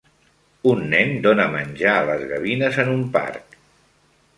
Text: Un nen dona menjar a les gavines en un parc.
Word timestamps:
Un 0.71 0.81
nen 0.93 1.11
dona 1.27 1.47
menjar 1.57 1.95
a 2.01 2.09
les 2.11 2.27
gavines 2.35 2.85
en 2.87 2.93
un 2.99 3.09
parc. 3.21 3.61